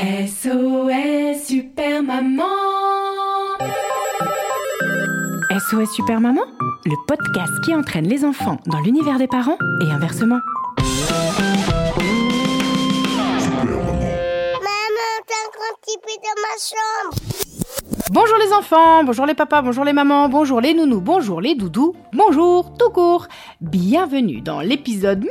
[0.00, 2.46] SOS Super Maman
[5.50, 6.40] SOS Super Maman,
[6.86, 10.38] le podcast qui entraîne les enfants dans l'univers des parents et inversement.
[16.22, 17.16] dans ma chambre.
[18.10, 21.94] Bonjour les enfants, bonjour les papas, bonjour les mamans, bonjour les nounous, bonjour les doudous,
[22.14, 23.28] bonjour tout court.
[23.60, 25.26] Bienvenue dans l'épisode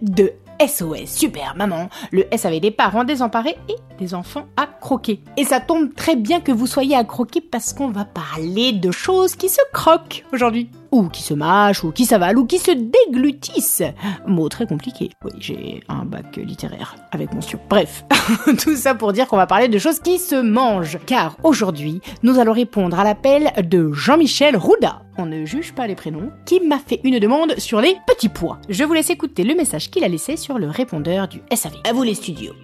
[0.00, 5.20] de SOS Super Maman, le SAV des parents désemparés et des enfants à croquer.
[5.36, 8.90] Et ça tombe très bien que vous soyez à croquer parce qu'on va parler de
[8.90, 12.70] choses qui se croquent aujourd'hui ou qui se mâchent, ou qui s'avalent, ou qui se
[12.70, 13.82] déglutissent.
[14.26, 15.10] Mot très compliqué.
[15.24, 17.58] Oui, j'ai un bac littéraire avec mention.
[17.68, 18.04] Bref,
[18.62, 20.98] tout ça pour dire qu'on va parler de choses qui se mangent.
[21.04, 25.02] Car aujourd'hui, nous allons répondre à l'appel de Jean-Michel Rouda.
[25.18, 28.60] On ne juge pas les prénoms, qui m'a fait une demande sur les petits pois.
[28.68, 31.72] Je vous laisse écouter le message qu'il a laissé sur le répondeur du SAV.
[31.88, 32.54] À vous les studios.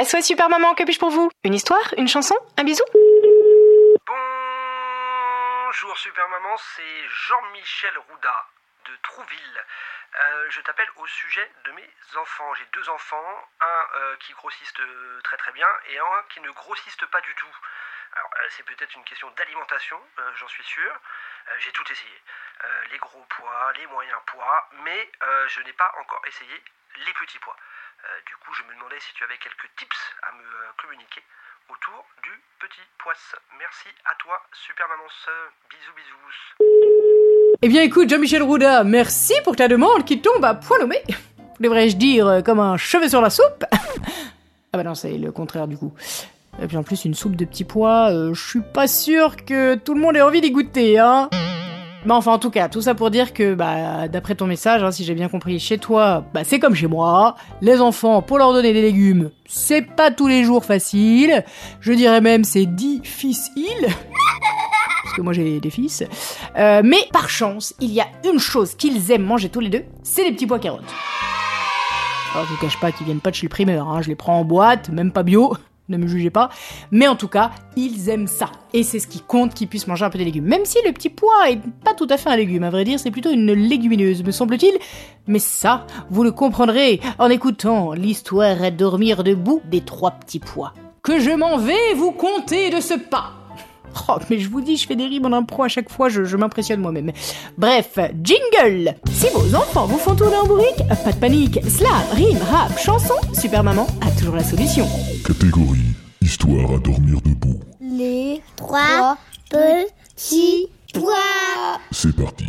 [0.00, 1.28] SOS Super Maman, que puis-je pour vous?
[1.42, 1.92] Une histoire?
[1.98, 2.36] Une chanson?
[2.56, 2.84] Un bisou
[5.78, 5.96] Bonjour
[6.58, 8.46] C'est Jean-Michel Rouda
[8.86, 9.64] de Trouville.
[10.18, 12.54] Euh, je t'appelle au sujet de mes enfants.
[12.54, 16.50] J'ai deux enfants, un euh, qui grossissent euh, très très bien et un qui ne
[16.50, 17.56] grossissent pas du tout.
[18.48, 20.00] C'est peut-être une question d'alimentation,
[20.36, 21.00] j'en suis sûr.
[21.58, 22.22] J'ai tout essayé.
[22.88, 25.12] les gros poids, les moyens poids, mais
[25.48, 27.56] je n'ai pas encore essayé les petits poids.
[28.24, 31.22] du coup, je me demandais si tu avais quelques tips à me communiquer
[31.68, 33.36] autour du petit poisson.
[33.58, 34.34] Merci à toi,
[34.66, 35.08] super maman
[35.70, 37.56] Bisous, bisous.
[37.62, 41.02] Eh bien écoute, Jean-Michel Rouda, merci pour ta demande qui tombe à point nommé.
[41.60, 43.64] Devrais-je dire euh, comme un cheveu sur la soupe?
[44.72, 45.94] Ah bah non, c'est le contraire du coup.
[46.60, 49.76] Et puis en plus, une soupe de petits pois, euh, je suis pas sûr que
[49.76, 51.30] tout le monde ait envie d'y goûter, hein
[52.04, 54.90] mais enfin, en tout cas, tout ça pour dire que, bah, d'après ton message, hein,
[54.92, 57.34] si j'ai bien compris, chez toi, bah, c'est comme chez moi.
[57.62, 61.44] Les enfants, pour leur donner des légumes, c'est pas tous les jours facile.
[61.80, 63.64] Je dirais même, c'est difficile.
[65.04, 66.02] Parce que moi j'ai des fils.
[66.56, 69.84] Euh, mais par chance, il y a une chose qu'ils aiment manger tous les deux,
[70.02, 70.82] c'est les petits pois carottes.
[72.34, 74.02] Alors je vous cache pas qu'ils viennent pas de chez le primeur, hein.
[74.02, 75.56] je les prends en boîte, même pas bio
[75.88, 76.50] ne me jugez pas.
[76.90, 78.50] Mais en tout cas, ils aiment ça.
[78.72, 80.44] Et c'est ce qui compte qu'ils puissent manger un peu des légumes.
[80.44, 82.98] Même si le petit pois est pas tout à fait un légume, à vrai dire,
[82.98, 84.76] c'est plutôt une légumineuse, me semble-t-il.
[85.26, 90.72] Mais ça, vous le comprendrez en écoutant l'histoire à dormir debout des trois petits pois.
[91.02, 93.45] Que je m'en vais vous conter de ce pas.
[94.08, 96.36] Oh, mais je vous dis, je fais des rimes en impro à chaque fois, je,
[96.36, 97.12] m'impressionne moi-même.
[97.56, 102.38] Bref, jingle Si vos enfants vous font tourner en bourrique, pas de panique, slam, rime,
[102.50, 104.86] rap, chanson, Super Maman a toujours la solution.
[105.24, 107.60] Catégorie Histoire à dormir debout.
[107.80, 109.16] Les trois
[109.48, 111.78] petits pois.
[111.92, 112.46] C'est parti.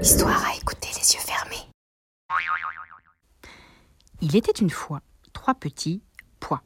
[0.00, 1.68] Histoire à écouter les yeux fermés.
[4.22, 5.00] Il était une fois
[5.34, 6.02] trois petits
[6.40, 6.62] pois.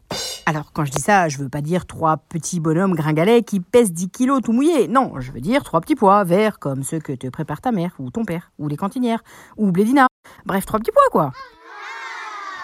[0.48, 3.92] Alors, quand je dis ça, je veux pas dire trois petits bonhommes gringalets qui pèsent
[3.92, 4.88] 10 kilos tout mouillés.
[4.88, 7.94] Non, je veux dire trois petits pois verts comme ceux que te prépare ta mère
[7.98, 9.22] ou ton père ou les cantinières
[9.58, 10.06] ou Blédina.
[10.46, 11.32] Bref, trois petits pois quoi.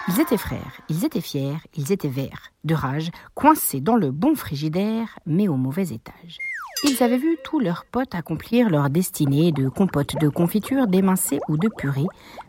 [0.07, 4.33] Ils étaient frères, ils étaient fiers, ils étaient verts, de rage, coincés dans le bon
[4.33, 6.39] frigidaire, mais au mauvais étage.
[6.85, 11.57] Ils avaient vu tous leurs potes accomplir leur destinée de compote, de confiture, d'émincé ou
[11.57, 12.07] de purée,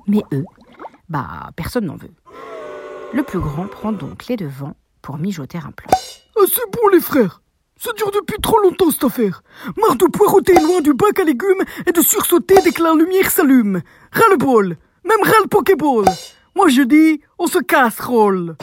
[0.09, 0.47] mais eux,
[1.11, 2.15] bah, personne n'en veut.
[3.13, 4.75] Le plus grand prend donc les devants
[5.07, 5.89] pour mijoter un plan.
[6.37, 7.41] Ah, c'est bon, les frères.
[7.77, 9.41] Ça dure depuis trop longtemps, cette affaire.
[9.77, 13.31] Marre de poireauter loin du bac à légumes et de sursauter dès que la lumière
[13.31, 13.83] s'allume.
[14.11, 16.07] Ras le bol Même ras le pokéball.
[16.57, 18.57] Moi, je dis, on se casse, roll.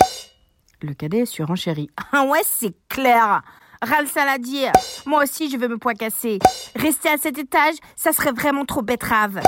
[0.82, 1.90] Le cadet surenchérit.
[2.12, 3.42] Ah ouais, c'est clair.
[3.82, 4.68] Ras le saladier.
[5.06, 6.40] Moi aussi, je veux me poicasser.
[6.76, 9.40] Rester à cet étage, ça serait vraiment trop betrave.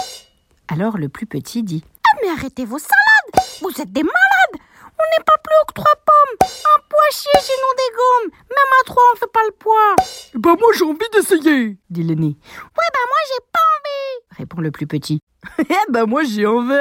[0.69, 1.83] Alors le plus petit dit.
[2.07, 3.45] Ah, mais arrêtez vos salades.
[3.61, 4.61] Vous êtes des malades.
[4.97, 6.49] On n'est pas plus haut que trois pommes.
[6.77, 8.31] Un chier chez nous des gommes.
[8.49, 9.95] Même à trois, on fait pas le poids.
[10.35, 12.27] Bah moi j'ai envie d'essayer, dit l'aîné.
[12.27, 15.19] Ouais bah moi j'ai pas envie, répond le plus petit.
[15.59, 16.73] Eh bah moi j'ai envie,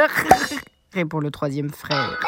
[0.93, 2.19] répond le troisième frère.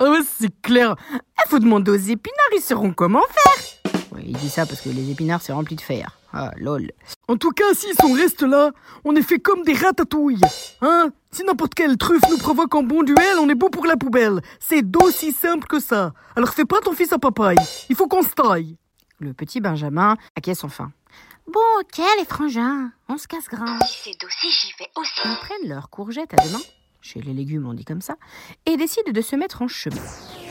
[0.00, 0.94] Oh c'est clair.
[1.12, 4.02] Il faut demander aux épinards, ils sauront comment faire.
[4.12, 6.17] Ouais, il dit ça parce que les épinards c'est rempli de fer.
[6.32, 6.90] Ah, lol.
[7.26, 8.72] En tout cas, si on reste là,
[9.04, 10.40] on est fait comme des ratatouilles.
[10.82, 11.10] Hein?
[11.30, 14.40] Si n'importe quelle truffe nous provoque un bon duel, on est beau pour la poubelle.
[14.60, 16.12] C'est d'aussi simple que ça.
[16.36, 17.56] Alors fais pas ton fils à papaye.
[17.88, 18.76] Il faut qu'on se taille.
[19.20, 20.92] Le petit Benjamin acquiesce enfin.
[21.50, 23.80] Bon, ok, les frangins, on se casse grand.
[23.86, 25.20] Si c'est d'aussi, j'y vais aussi.
[25.24, 26.60] Ils prennent leurs courgettes à deux mains,
[27.00, 28.16] chez les légumes on dit comme ça,
[28.66, 29.96] et décident de se mettre en chemin.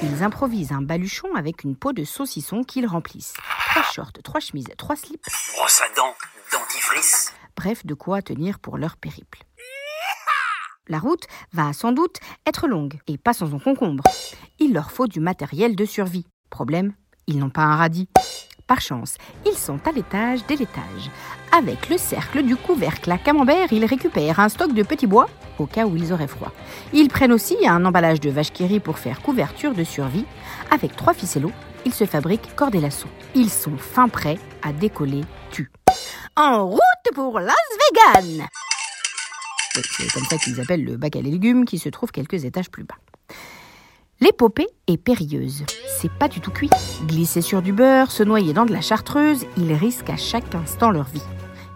[0.01, 3.35] Ils improvisent un baluchon avec une peau de saucisson qu'ils remplissent.
[3.77, 5.23] Trois shorts, trois chemises, trois slips,
[5.55, 6.15] Brosse à dents,
[6.51, 7.31] dentifrice.
[7.55, 9.43] bref de quoi tenir pour leur périple.
[10.87, 14.03] La route va sans doute être longue et pas sans en concombre.
[14.57, 16.25] Il leur faut du matériel de survie.
[16.49, 16.93] Problème,
[17.27, 18.09] ils n'ont pas un radis.
[18.65, 19.15] Par chance,
[19.45, 21.11] ils sont à l'étage dès l'étage.
[21.55, 25.29] Avec le cercle du couvercle à camembert, ils récupèrent un stock de petits bois
[25.59, 26.51] au cas où ils auraient froid.
[26.93, 28.51] Ils prennent aussi un emballage de vache
[28.83, 30.25] pour faire couverture de survie.
[30.71, 31.53] Avec trois ficellos,
[31.87, 33.07] ils se fabriquent cordes et lasso.
[33.33, 35.71] Ils sont fin prêts à décoller tu.
[36.35, 36.81] En route
[37.15, 37.55] pour Las
[38.13, 38.45] Vegas
[39.73, 42.83] C'est comme ça qu'ils appellent le bac à légumes qui se trouve quelques étages plus
[42.83, 42.97] bas.
[44.19, 45.63] L'épopée est périlleuse.
[45.97, 46.69] C'est pas du tout cuit.
[47.05, 50.91] Glisser sur du beurre, se noyer dans de la chartreuse, ils risquent à chaque instant
[50.91, 51.23] leur vie.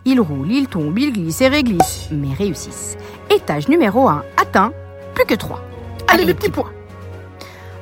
[0.03, 2.97] Ils roulent, ils tombent, ils glissent et réglissent, mais réussissent.
[3.29, 4.73] Étage numéro 1 atteint,
[5.15, 5.63] plus que 3.
[6.09, 6.73] Allez, les petits pois.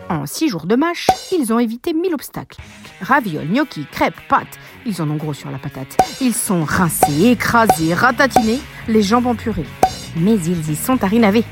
[0.09, 2.59] En six jours de mâche, ils ont évité mille obstacles.
[3.00, 4.57] Ravioles, gnocchis, crêpes, pâtes,
[4.88, 5.97] ils en ont gros sur la patate.
[6.19, 9.67] Ils sont rincés, écrasés, ratatinés, les jambes en purée.
[10.15, 11.44] Mais ils y sont arrivés.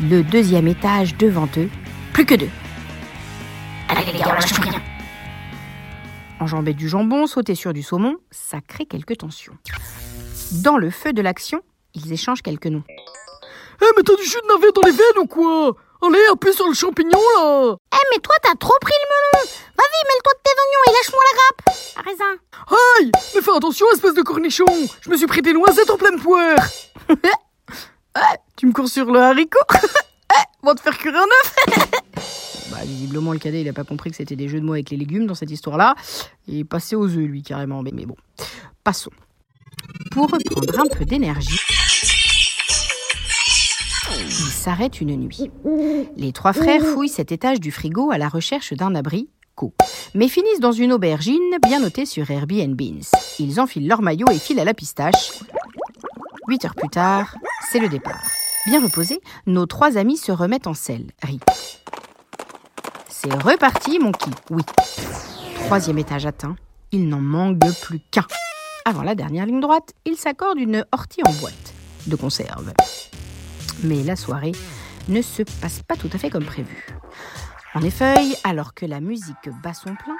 [0.00, 1.68] Le deuxième étage devant eux,
[2.12, 2.50] plus que deux.
[3.88, 4.80] Allez, les gars, on lâche rien.
[6.38, 9.58] Enjamber du jambon, sauter sur du saumon, ça crée quelques tensions.
[10.62, 11.62] Dans le feu de l'action,
[11.94, 12.84] ils échangent quelques noms.
[13.82, 15.74] Eh, mais t'as du jus de navet dans les veines ou quoi?
[16.06, 19.46] Allez, appuie sur le champignon, là Eh, mais toi, t'as trop pris le melon.
[19.76, 21.62] Vas-y, mêle-toi de tes oignons et lâche-moi la grappe.
[22.04, 22.34] Raisin.
[23.00, 24.64] Aïe Mais fais attention, espèce de cornichon
[25.02, 26.58] Je me suis pris des noisettes en pleine poire
[28.56, 29.58] Tu me cours sur le haricot
[30.32, 31.54] Eh, va te faire cuire un œuf
[32.70, 34.90] Bah, visiblement, le cadet, il a pas compris que c'était des jeux de mots avec
[34.90, 35.94] les légumes dans cette histoire-là.
[36.48, 37.82] Il est passé aux œufs, lui, carrément.
[37.82, 38.16] Mais, mais bon,
[38.82, 39.10] passons.
[40.10, 41.60] Pour reprendre un peu d'énergie,
[44.20, 45.50] il s'arrête une nuit.
[46.16, 49.74] Les trois frères fouillent cet étage du frigo à la recherche d'un abri, co,
[50.14, 52.80] mais finissent dans une aubergine bien notée sur Airbnb.
[53.38, 55.32] Ils enfilent leur maillot et filent à la pistache.
[56.48, 57.34] Huit heures plus tard,
[57.70, 58.22] c'est le départ.
[58.66, 61.10] Bien reposés, nos trois amis se remettent en selle.
[61.22, 61.40] Ri.
[63.08, 64.30] C'est reparti, mon qui.
[64.50, 64.62] Oui.
[65.66, 66.56] Troisième étage atteint,
[66.92, 68.26] il n'en manque plus qu'un.
[68.84, 71.74] Avant la dernière ligne droite, ils s'accordent une ortie en boîte
[72.06, 72.72] de conserve.
[73.82, 74.52] Mais la soirée
[75.08, 76.86] ne se passe pas tout à fait comme prévu.
[77.74, 80.16] En effet, alors que la musique bat son plein,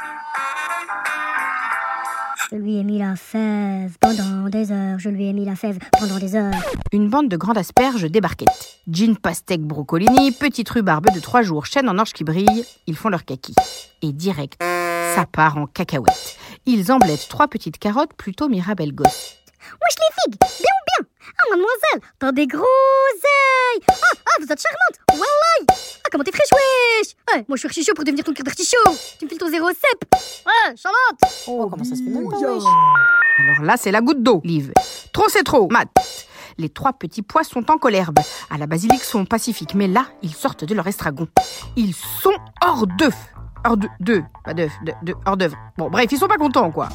[2.50, 4.98] Je lui ai mis la fève pendant des heures.
[4.98, 6.52] Je lui ai mis la fève pendant des heures.
[6.92, 8.78] une bande de grandes asperges débarquette.
[8.88, 13.08] Gin pastèque brocolini, petite rhubarbe de trois jours, chêne en orge qui brille, ils font
[13.08, 13.54] leur kaki.
[14.02, 16.36] Et direct, ça part en cacahuète.
[16.66, 19.38] Ils emblettent trois petites carottes plutôt mirabelles gosses.
[19.82, 23.94] Wesh les figues, bien ou bien Ah mademoiselle, t'as des gros ailes Ah,
[24.26, 27.84] ah, vous êtes charmante Wallah Ah, comment t'es fraîche, wesh Ouais, moi je suis archi
[27.84, 28.76] chaud pour devenir ton cœur d'artichaut
[29.18, 30.14] Tu me files ton zéro cep
[30.46, 34.22] Ouais, Charlotte Oh, comment ça se fait même pas, wesh Alors là, c'est la goutte
[34.22, 34.72] d'eau, Liv.
[35.12, 35.88] Trop, c'est trop, Matt.
[36.58, 38.18] Les trois petits pois sont en colherbe.
[38.50, 41.26] À la basilic sont pacifiques, mais là, ils sortent de leur estragon.
[41.76, 43.16] Ils sont hors d'œuf.
[43.66, 45.56] Hors de, de, pas d'œuf, de, de, hors d'œuvre.
[45.78, 46.90] Bon, bref, ils sont pas contents, quoi.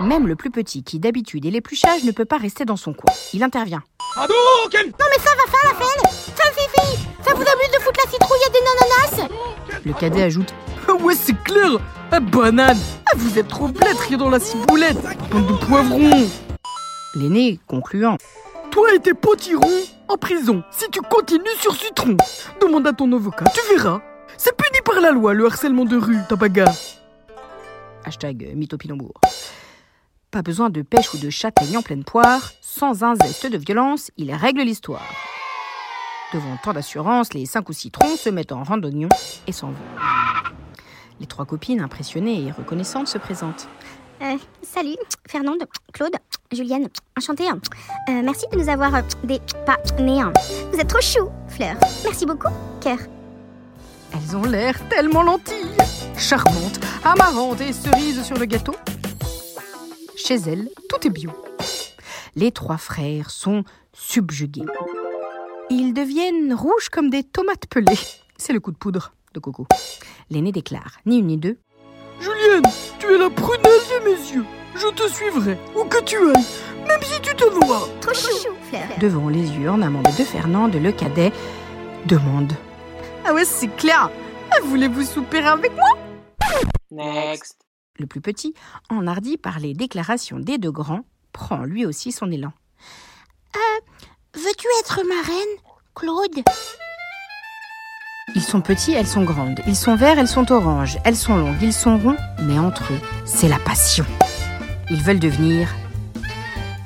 [0.00, 3.12] Même le plus petit, qui d'habitude est l'épluchage, ne peut pas rester dans son coin.
[3.34, 3.82] Il intervient.
[4.16, 6.10] Non, mais ça va faire la peine.
[6.36, 9.28] Ça, Fifi, ça vous amuse de foutre la citrouille à des nananas
[9.84, 10.54] Le cadet ajoute
[10.88, 11.72] Ah ouais, c'est clair
[12.10, 14.96] Ah, banane Ah, vous êtes trop blêtres dans la ciboulette
[15.30, 16.28] Bande de poivrons
[17.14, 18.16] L'aîné concluant.
[18.70, 22.16] Toi et tes potirons en prison si tu continues sur Citron.
[22.62, 24.00] Demande à ton avocat, tu verras.
[24.38, 26.72] C'est puni par la loi, le harcèlement de rue, tabaga.
[28.04, 29.12] Hashtag euh, mythopinambour.
[30.30, 32.52] Pas besoin de pêche ou de châtaigne en pleine poire.
[32.60, 35.02] Sans un zeste de violence, il règle l'histoire.
[36.32, 39.08] Devant tant d'assurance, les cinq ou six troncs se mettent en rang d'oignons
[39.48, 39.74] et s'en vont.
[41.18, 43.66] Les trois copines, impressionnées et reconnaissantes, se présentent.
[44.22, 44.94] Euh, salut,
[45.28, 46.14] Fernande, Claude,
[46.52, 46.86] Julienne,
[47.18, 47.48] enchantée.
[47.48, 50.22] Euh, merci de nous avoir euh, des pas nés.
[50.72, 51.74] Vous êtes trop chou, Fleur.
[52.04, 52.98] Merci beaucoup, cœur.
[54.12, 55.76] Elles ont l'air tellement lentilles,
[56.16, 58.76] charmantes, amarantes et cerises sur le gâteau.
[60.30, 61.32] Chez elles, tout est bio.
[62.36, 64.62] Les trois frères sont subjugués.
[65.70, 67.98] Ils deviennent rouges comme des tomates pelées.
[68.36, 69.66] C'est le coup de poudre de Coco.
[70.30, 71.58] L'aîné déclare, ni une ni deux,
[72.20, 72.62] Julienne,
[73.00, 74.44] tu es la prunelle de mes yeux.
[74.76, 76.44] Je te suivrai, où que tu ailles,
[76.86, 77.88] même si tu te noies.
[78.00, 78.82] Trop chou, Fleur.
[79.00, 81.32] Devant les yeux en amont de Fernande, le cadet
[82.06, 82.52] demande
[83.24, 84.08] Ah ouais, c'est clair.
[84.52, 85.88] Ah, Voulez-vous souper avec moi?
[86.92, 87.59] Next.
[88.00, 88.54] Le plus petit,
[88.88, 92.52] enhardi par les déclarations des deux grands, prend lui aussi son élan.
[94.34, 95.58] Veux-tu être ma reine,
[95.94, 96.42] Claude?
[98.34, 99.60] Ils sont petits, elles sont grandes.
[99.66, 100.96] Ils sont verts, elles sont oranges.
[101.04, 102.16] Elles sont longues, ils sont ronds.
[102.42, 104.06] Mais entre eux, c'est la passion.
[104.88, 105.68] Ils veulent devenir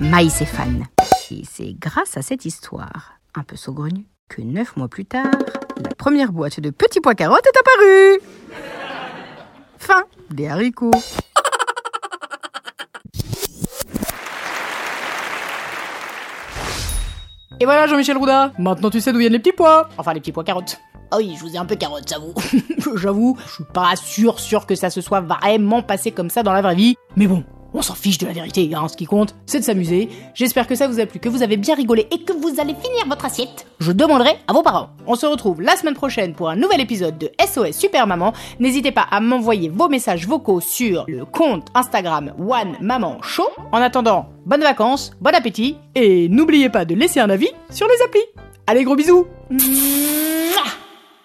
[0.00, 0.87] maïcéphanes.
[1.30, 5.30] Et c'est grâce à cette histoire, un peu saugrenue, que neuf mois plus tard,
[5.76, 8.74] la première boîte de petits pois carottes est apparue.
[10.35, 10.91] Des haricots.
[17.61, 19.88] Et voilà Jean-Michel Rouda, maintenant tu sais d'où viennent les petits pois.
[19.97, 20.81] Enfin les petits pois carottes.
[21.12, 22.35] Ah oui, je vous ai un peu carotte, j'avoue.
[22.97, 26.53] j'avoue, je suis pas sûr, sûr que ça se soit vraiment passé comme ça dans
[26.53, 26.97] la vraie vie.
[27.14, 28.88] Mais bon, on s'en fiche de la vérité, hein.
[28.88, 30.09] Ce qui compte, c'est de s'amuser.
[30.35, 32.75] J'espère que ça vous a plu, que vous avez bien rigolé et que vous allez
[32.75, 33.66] finir votre assiette.
[33.81, 34.90] Je demanderai à vos parents.
[35.07, 38.33] On se retrouve la semaine prochaine pour un nouvel épisode de SOS Super Maman.
[38.61, 42.76] N'hésitez pas à m'envoyer vos messages vocaux sur le compte Instagram One
[43.23, 43.49] Show.
[43.73, 48.02] En attendant, bonnes vacances, bon appétit et n'oubliez pas de laisser un avis sur les
[48.04, 48.21] applis.
[48.66, 49.26] Allez, gros bisous.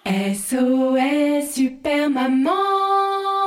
[0.04, 2.99] SOS Super Maman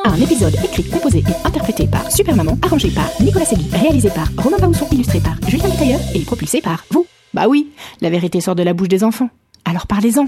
[0.06, 4.28] Un épisode écrit, composé et interprété par Super Maman, arrangé par Nicolas Segui, réalisé par
[4.38, 7.06] Romain Bausson, illustré par Julien Tailleur et propulsé par vous.
[7.34, 7.70] Bah oui,
[8.02, 9.30] la vérité sort de la bouche des enfants.
[9.66, 10.28] Alors parlez-en.